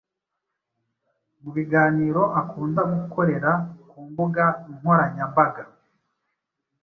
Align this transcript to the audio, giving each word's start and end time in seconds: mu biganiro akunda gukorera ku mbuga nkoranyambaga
mu 1.41 1.49
biganiro 1.55 2.21
akunda 2.41 2.81
gukorera 2.93 3.51
ku 3.89 3.97
mbuga 4.09 4.45
nkoranyambaga 4.77 5.63